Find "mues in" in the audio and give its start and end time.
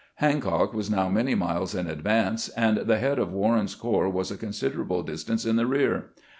1.35-1.85